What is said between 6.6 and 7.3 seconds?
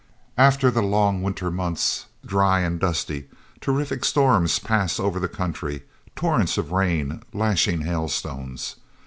rain,